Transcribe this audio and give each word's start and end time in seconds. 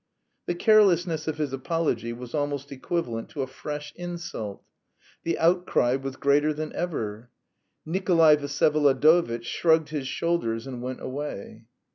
The 0.47 0.55
carelessness 0.55 1.27
of 1.27 1.37
his 1.37 1.53
apology 1.53 2.11
was 2.11 2.33
almost 2.33 2.71
equivalent 2.71 3.29
to 3.29 3.43
a 3.43 3.45
fresh 3.45 3.93
insult. 3.95 4.63
The 5.21 5.37
outcry 5.37 5.95
was 5.95 6.15
greater 6.15 6.53
than 6.55 6.73
ever. 6.73 7.29
Nikolay 7.85 8.37
Vsyevolodovitch 8.37 9.45
shrugged 9.45 9.89
his 9.89 10.07
shoulders 10.07 10.65
and 10.65 10.81
went 10.81 11.01
away. 11.01 11.65